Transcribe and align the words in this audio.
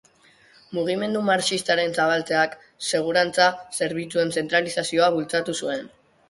Mugimendu 0.77 1.19
marxistaren 1.27 1.93
zabaltzeak, 2.03 2.55
segurantza 2.89 3.51
zerbitzuen 3.81 4.35
zentralizazioa 4.39 5.11
bultzatu 5.19 5.57
zuen. 5.63 5.87